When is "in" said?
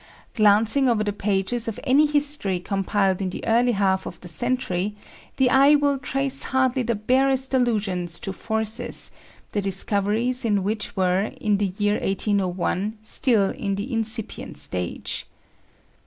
3.21-3.29, 10.43-10.63, 11.39-11.57, 13.51-13.75